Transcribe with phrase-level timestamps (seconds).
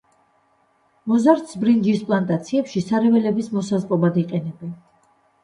[1.11, 4.75] მოზარდს ბრინჯის პლანტაციებში სარეველების მოსასპობად იყენებენ.